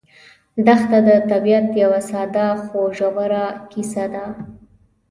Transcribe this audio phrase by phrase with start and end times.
[0.65, 4.25] دښته د طبیعت یوه ساده خو ژوره کیسه ده.